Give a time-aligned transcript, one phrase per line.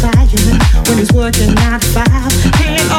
[0.00, 0.26] fire
[0.88, 2.97] when he's working nine to five.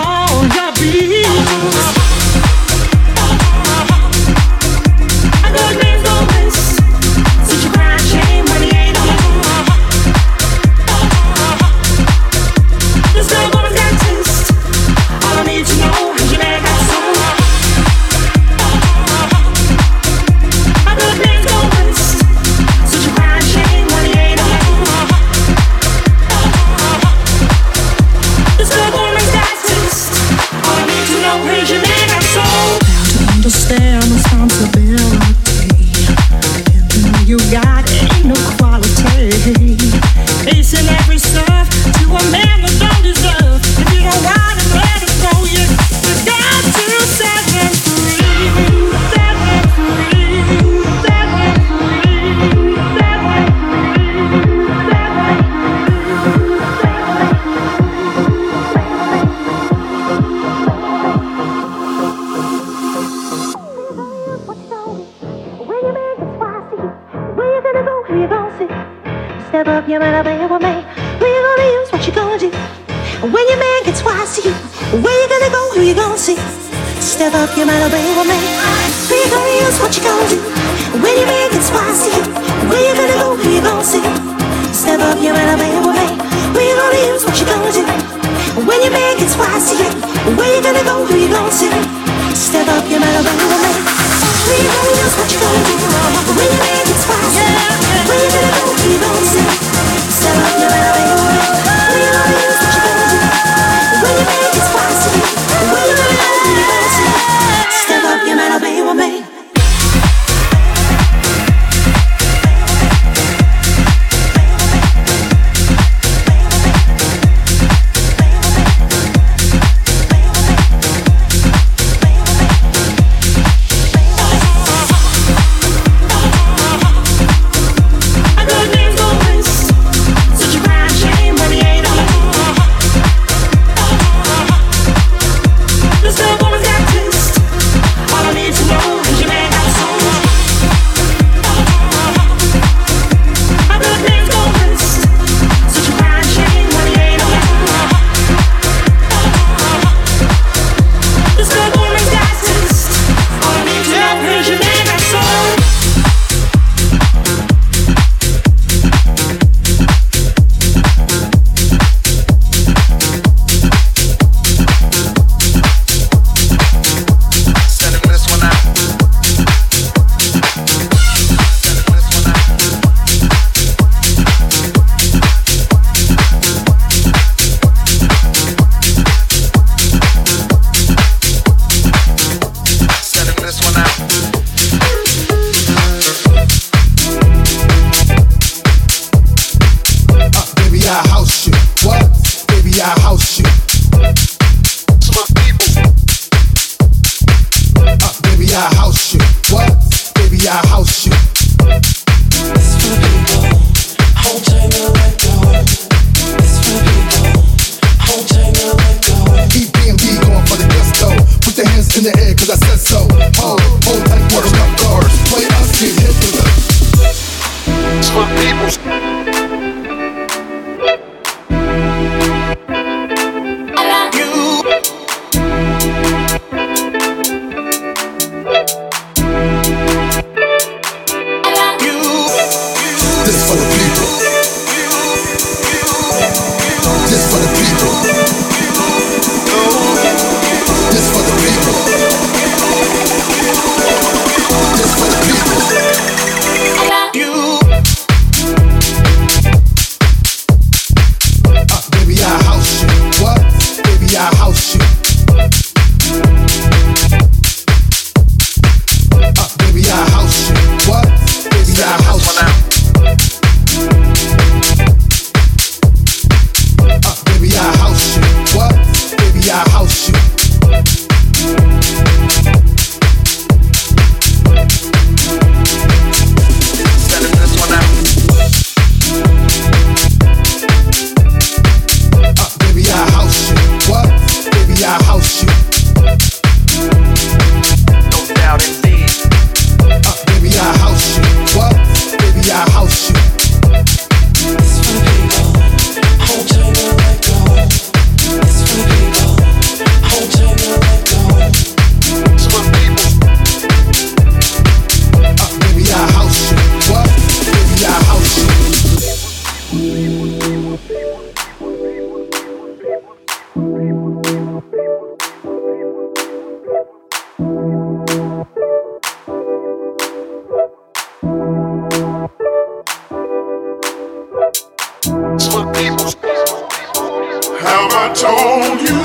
[327.80, 328.99] have I told you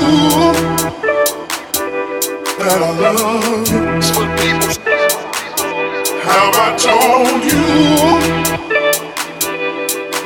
[2.59, 3.81] that I love you?
[6.27, 7.63] Have I told you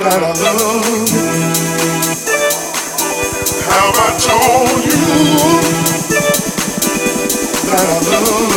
[0.01, 1.19] that I love you?
[3.69, 5.03] Have I told you
[7.69, 8.48] that I love you?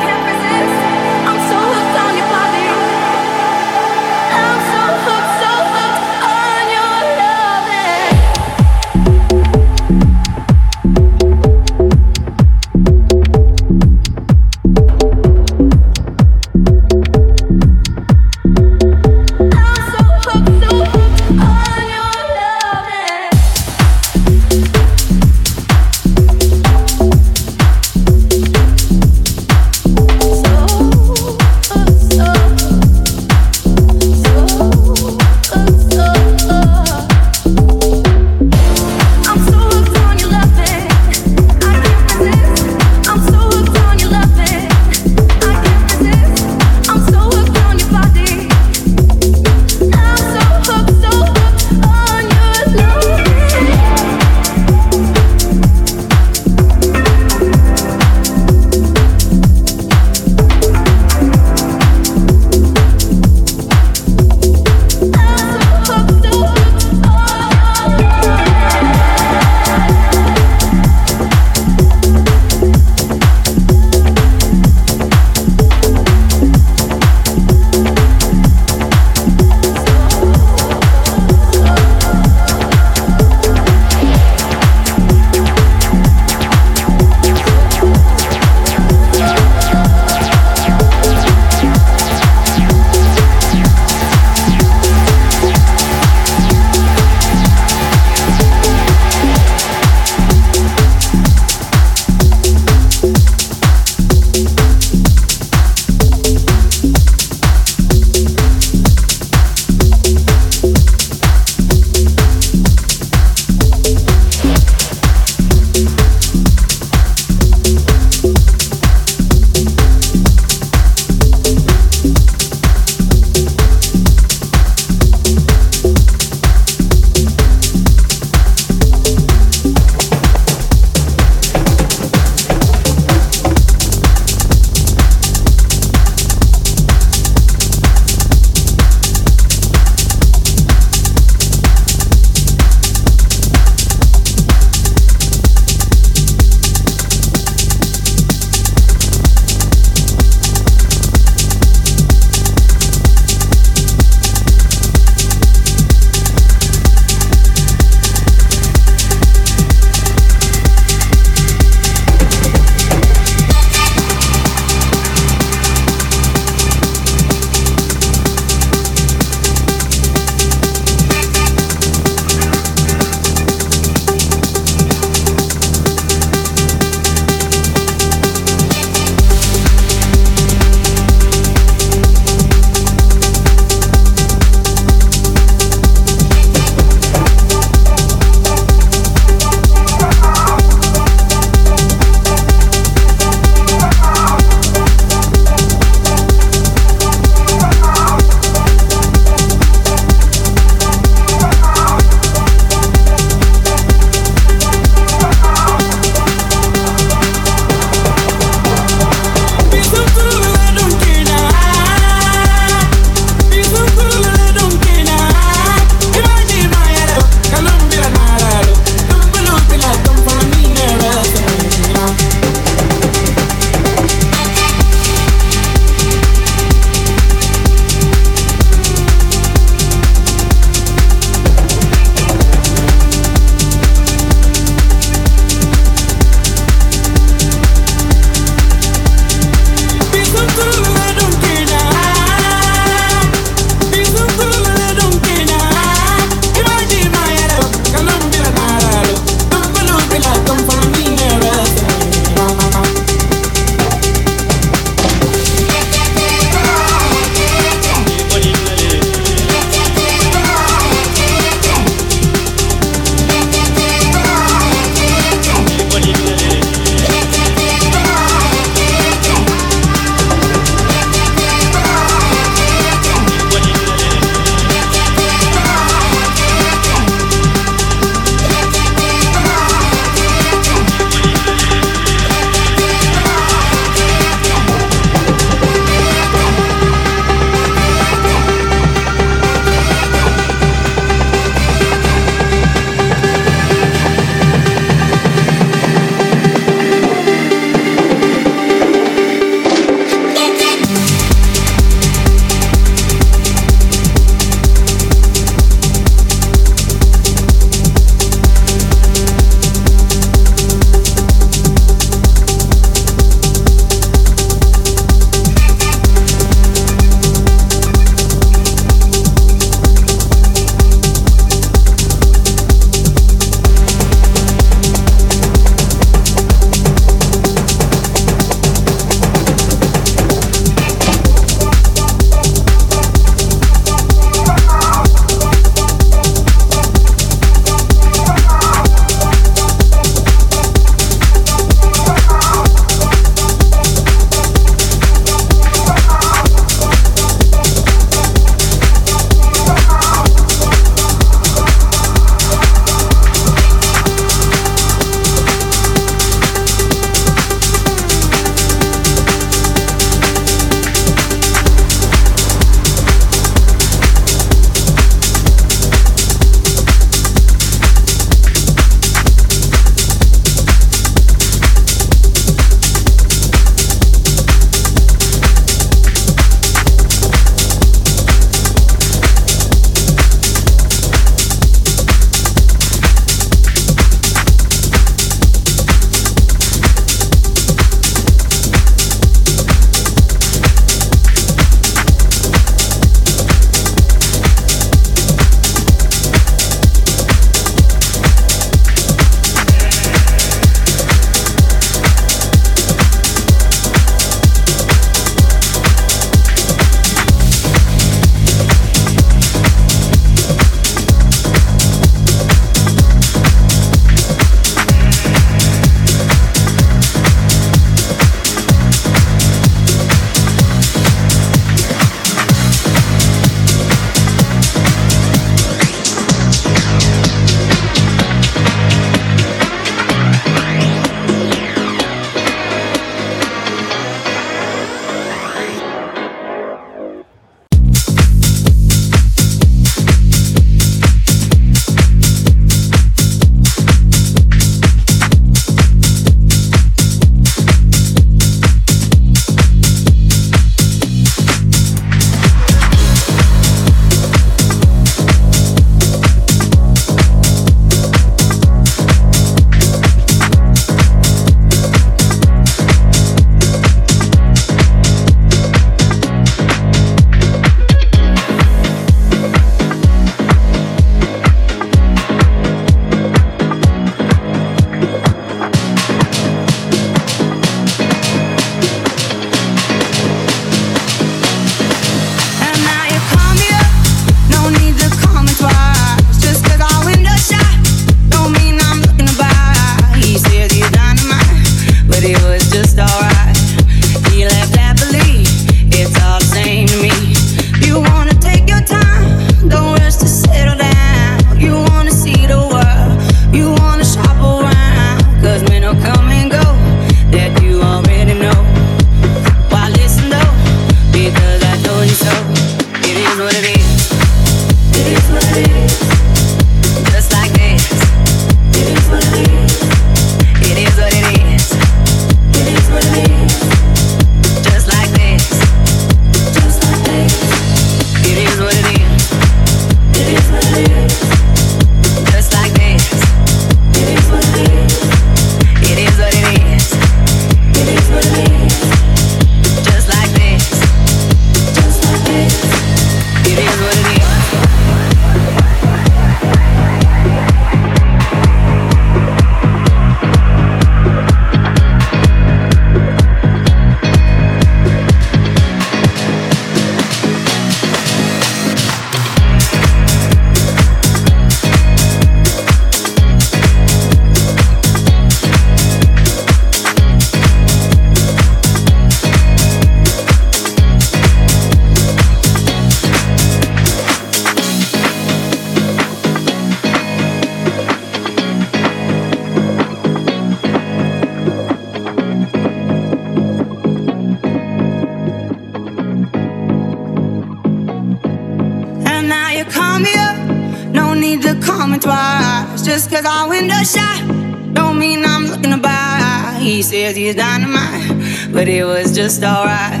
[597.10, 600.00] he's dynamite, but it was just alright.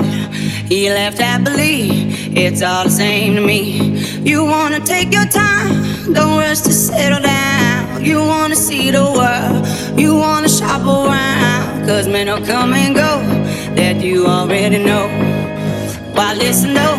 [0.68, 1.88] He left happily,
[2.34, 3.98] it's all the same to me.
[4.20, 8.04] You wanna take your time, don't rush to settle down.
[8.04, 11.86] You wanna see the world, you wanna shop around.
[11.86, 13.18] Cause men will come and go,
[13.74, 15.08] that you already know.
[16.14, 16.98] Why listen though?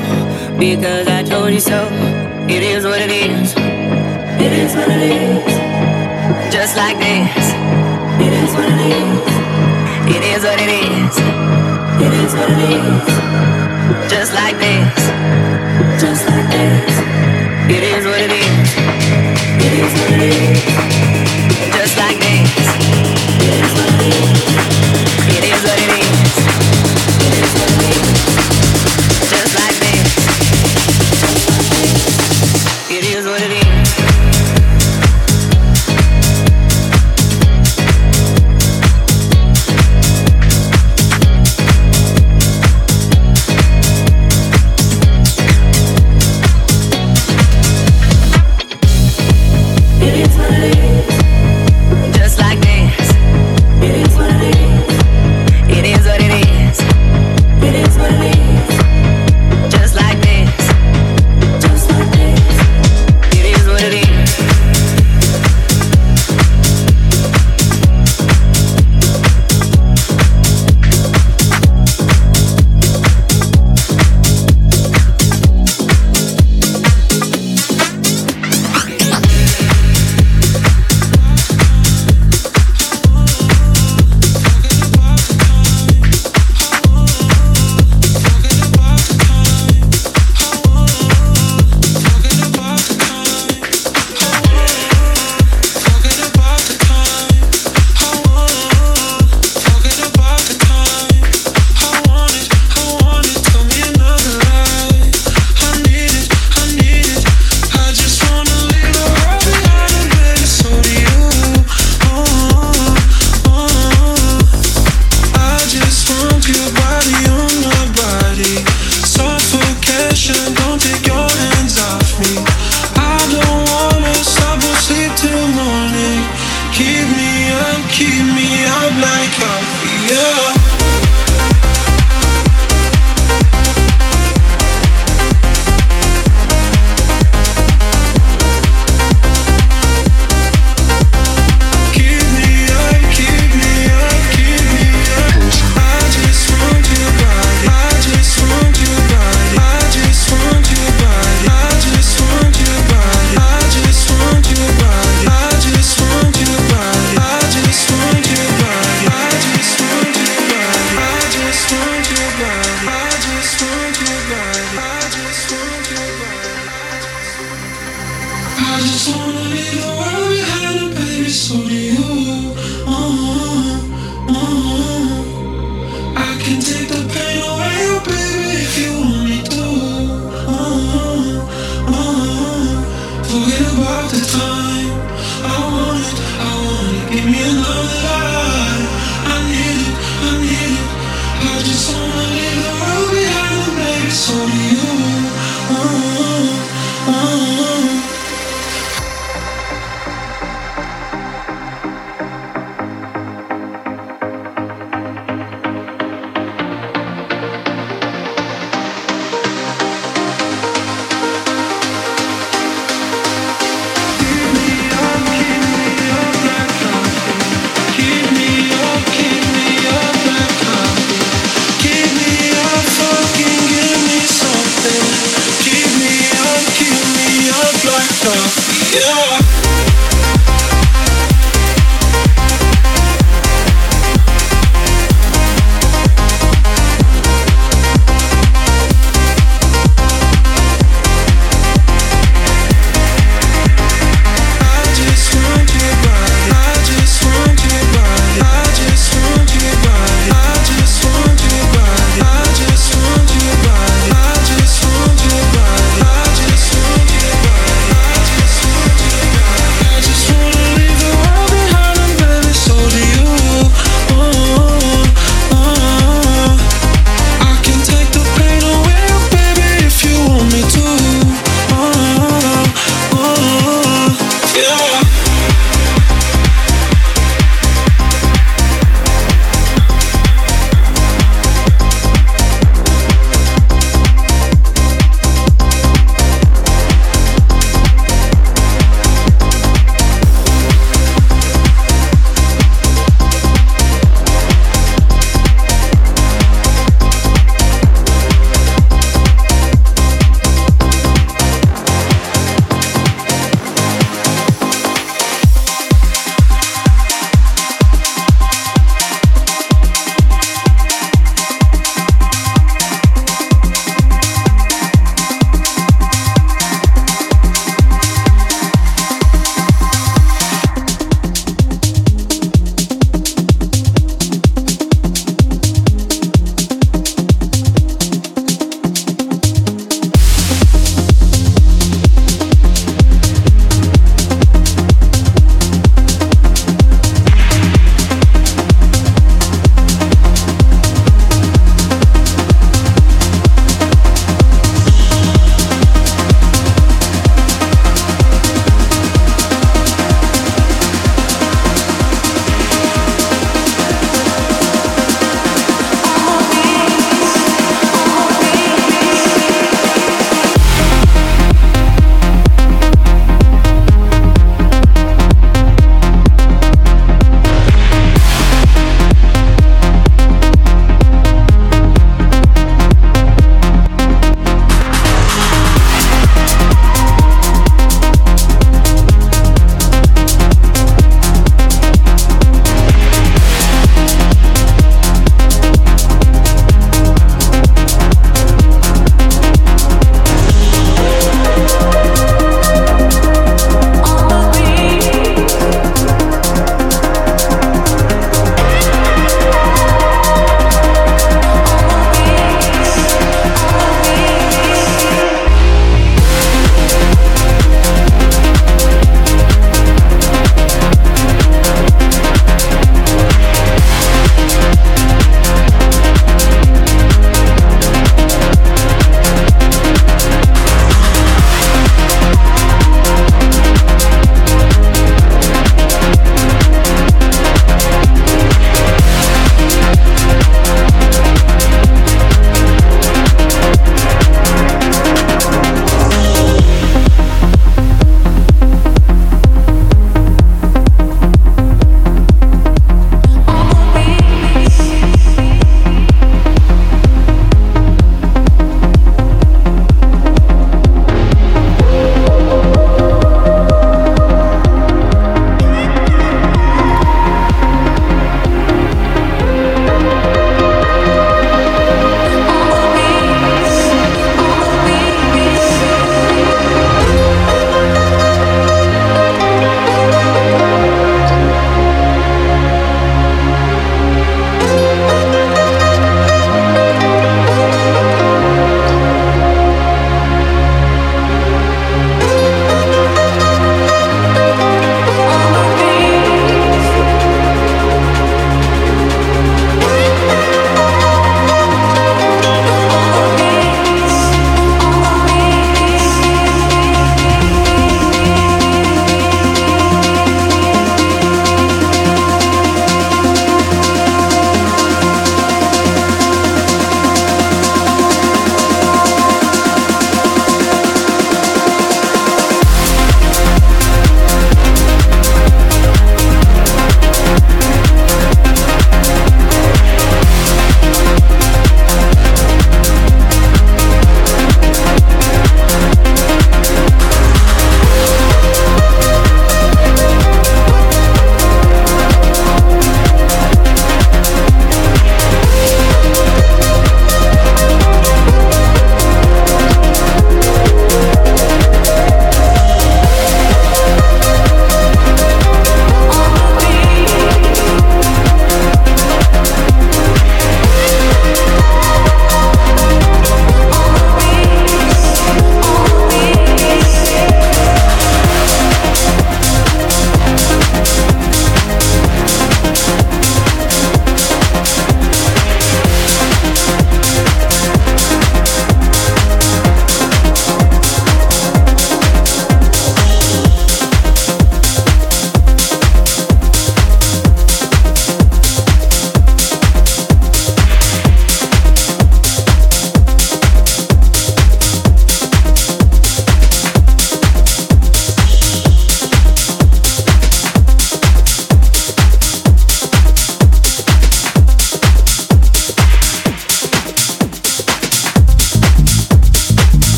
[0.60, 1.88] Because I told you so.
[2.50, 3.54] It is what it is.
[4.46, 6.54] It is what it is.
[6.54, 7.54] Just like this.
[8.20, 9.33] It is what it is.
[11.18, 13.06] It is what it is.
[14.12, 15.00] Just like this.
[16.02, 16.94] Just like this.
[17.70, 18.70] It is what it is.
[19.66, 20.64] It is what it is.
[21.78, 22.43] Just like this.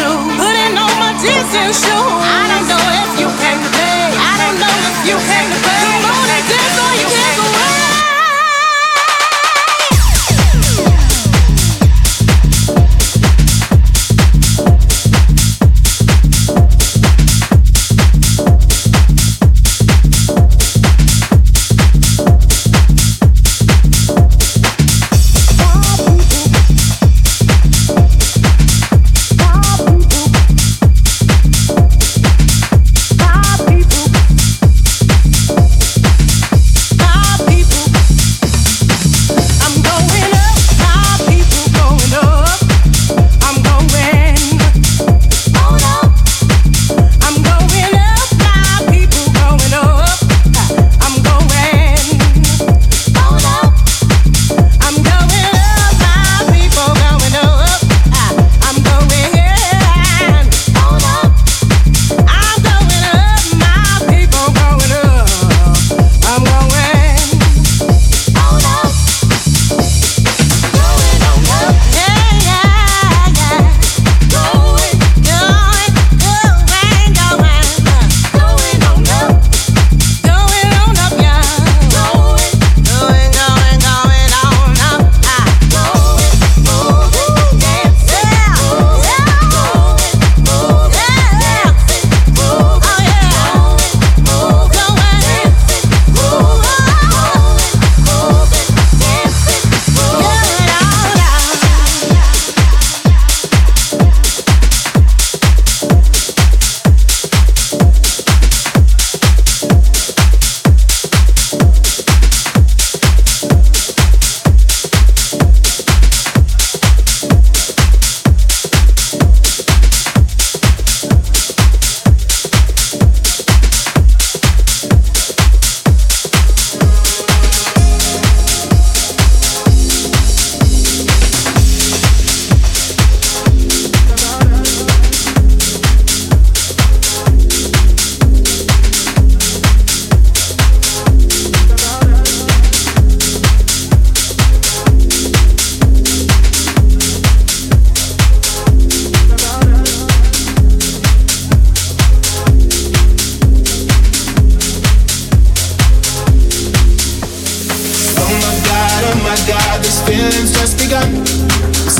[0.00, 1.99] Shoes, putting on my dancing shoes.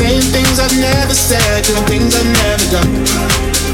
[0.00, 2.88] Saying things I've never said, doing things I've never done.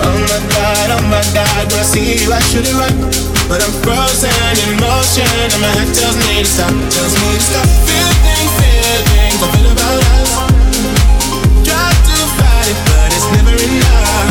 [0.02, 2.98] Oh my god, oh my god, when I see you, I should have run.
[3.46, 7.42] But I'm frozen in motion, and my head tells me to stop, tells me to
[7.46, 7.66] stop.
[7.86, 10.30] Feeling, feeling, something about us.
[11.62, 14.26] Try to fight it, but it's never enough.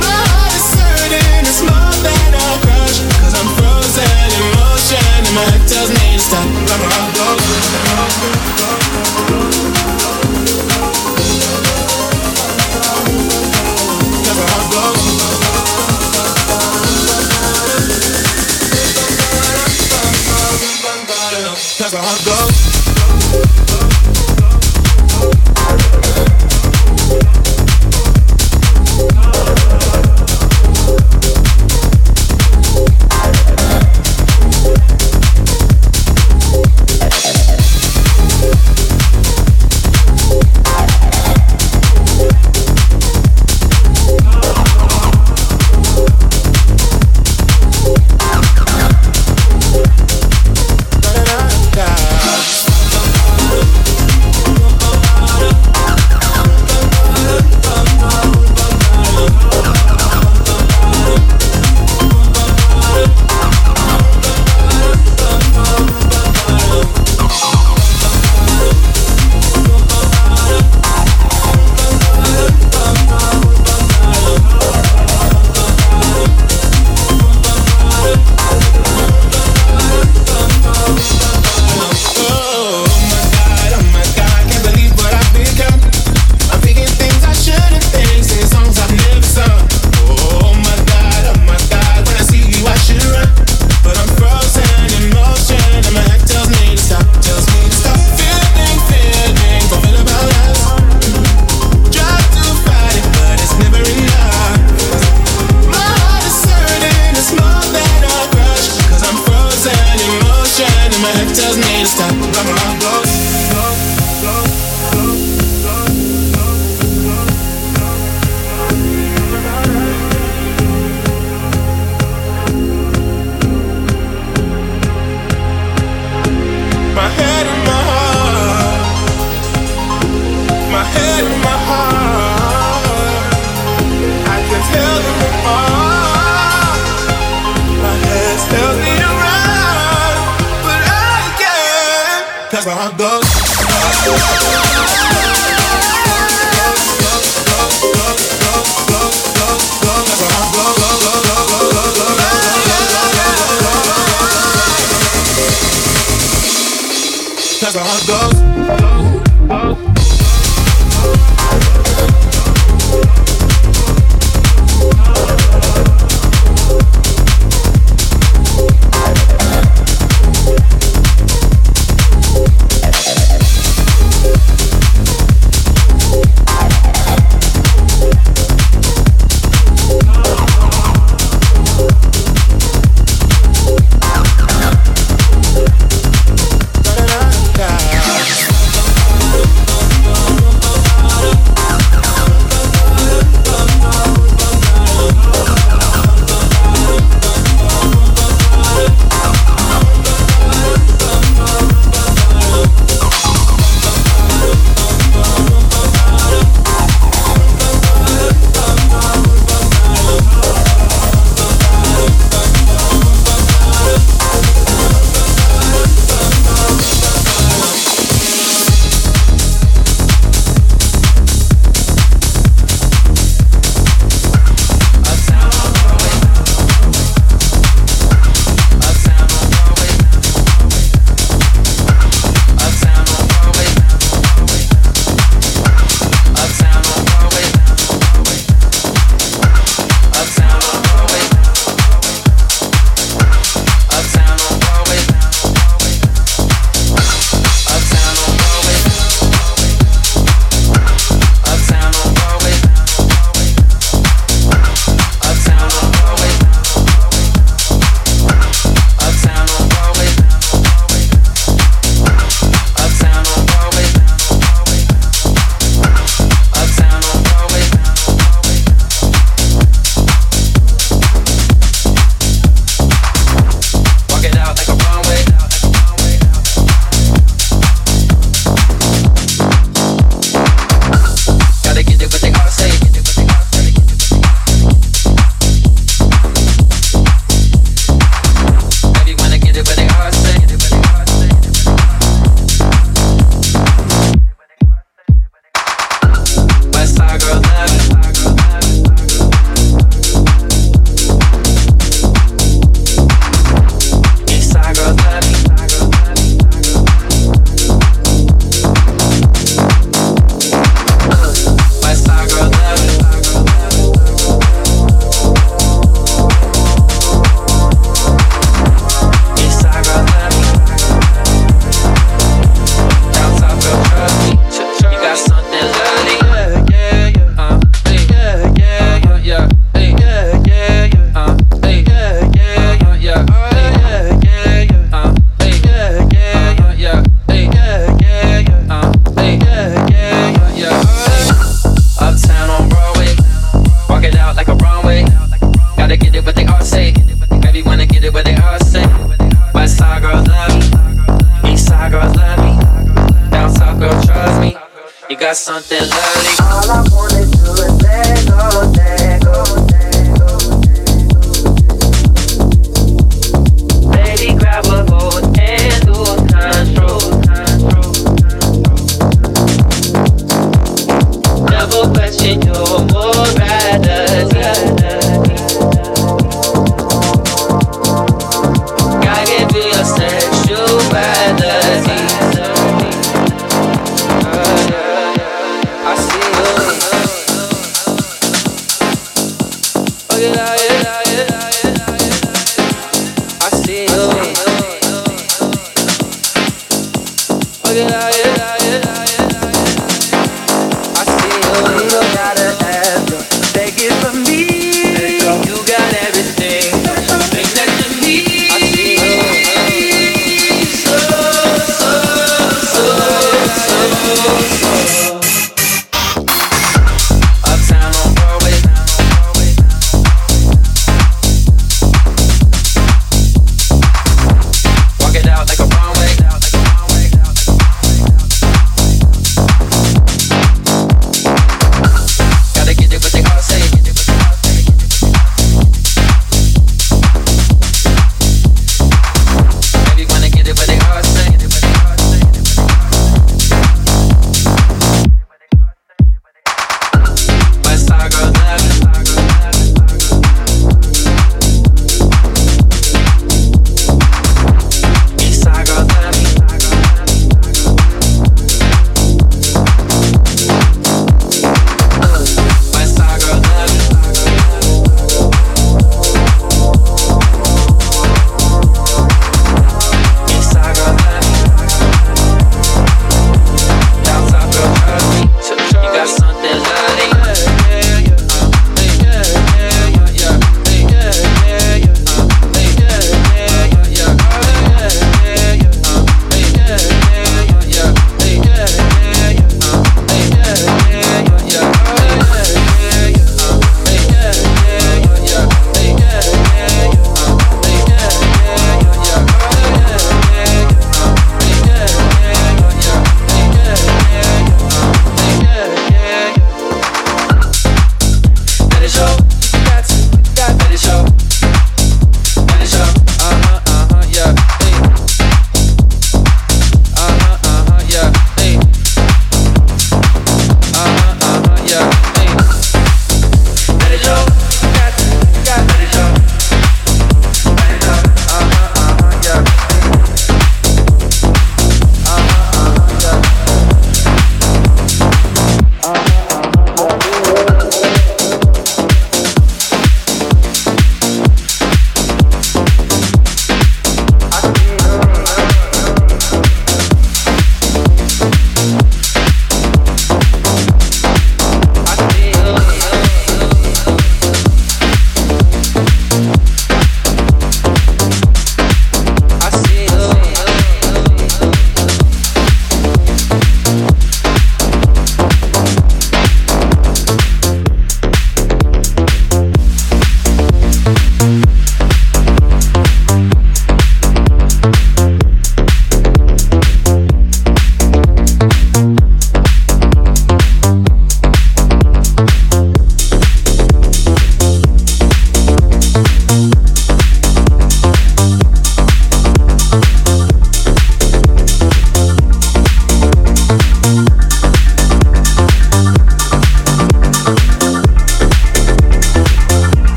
[0.00, 3.04] My heart is hurting, it's more than a crush.
[3.04, 7.09] i I'm frozen in motion, and my head tells me to stop.
[22.10, 22.69] I'll go.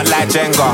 [0.00, 0.72] Block like Jenga.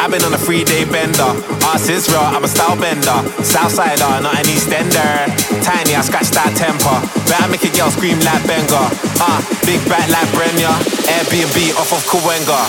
[0.00, 1.36] I've been on a three day bender.
[1.68, 3.20] Ass is real, I'm a style bender.
[3.44, 5.28] Southsider, not an Eastender.
[5.60, 6.96] Tiny, I scratch that temper.
[7.28, 8.88] Better make a girl scream like Benga.
[9.20, 10.72] Ah, uh, big back like Brenya.
[11.04, 12.60] Airbnb off of Cahuenga.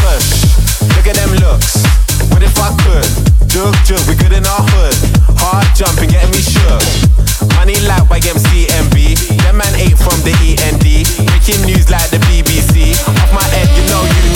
[0.00, 0.56] Push,
[0.96, 1.84] look at them looks.
[2.32, 3.08] What if I could?
[3.48, 4.96] Jug, jug, we good in our hood.
[5.36, 6.80] Hard jumping, getting me shook.
[7.60, 8.96] Money like YMCMB.
[9.44, 10.86] Them man ate from the END.
[11.28, 12.96] Making news like the BBC.
[13.04, 14.31] Off my head, you know you